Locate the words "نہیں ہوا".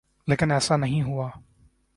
0.75-1.29